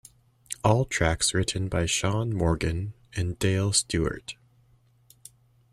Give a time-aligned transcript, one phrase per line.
[0.63, 4.33] All tracks written by Shaun Morgan and Dale Stewart.